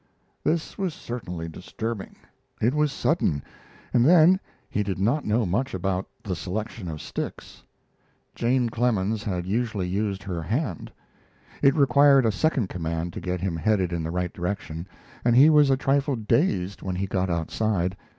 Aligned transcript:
This 0.43 0.79
was 0.79 0.95
certainly 0.95 1.47
disturbing. 1.47 2.15
It 2.59 2.73
was 2.73 2.91
sudden, 2.91 3.43
and 3.93 4.03
then 4.03 4.39
he 4.67 4.81
did 4.81 4.97
not 4.97 5.25
know 5.25 5.45
much 5.45 5.75
about 5.75 6.07
the 6.23 6.35
selection 6.35 6.87
of 6.87 6.99
sticks. 6.99 7.61
Jane 8.33 8.69
Clemens 8.71 9.23
had 9.23 9.45
usually 9.45 9.87
used 9.87 10.23
her 10.23 10.41
hand. 10.41 10.91
It 11.61 11.75
required 11.75 12.25
a 12.25 12.31
second 12.31 12.67
command 12.67 13.13
to 13.13 13.21
get 13.21 13.41
him 13.41 13.55
headed 13.55 13.93
in 13.93 14.01
the 14.01 14.09
right 14.09 14.33
direction, 14.33 14.87
and 15.23 15.35
he 15.35 15.51
was 15.51 15.69
a 15.69 15.77
trifle 15.77 16.15
dazed 16.15 16.81
when 16.81 16.95
he 16.95 17.05
got 17.05 17.29
outside. 17.29 17.95